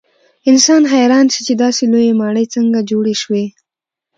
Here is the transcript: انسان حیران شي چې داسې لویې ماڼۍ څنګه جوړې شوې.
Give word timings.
انسان 0.49 0.81
حیران 0.93 1.25
شي 1.33 1.41
چې 1.47 1.53
داسې 1.63 1.83
لویې 1.91 2.17
ماڼۍ 2.19 2.45
څنګه 2.55 2.79
جوړې 2.89 3.15
شوې. 3.21 3.45